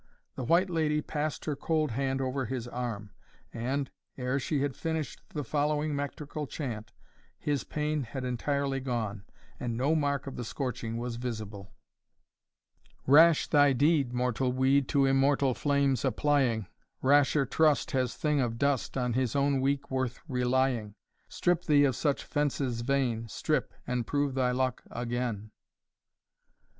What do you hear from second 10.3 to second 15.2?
the scorching was visible: "Rash thy deed, Mortal weed To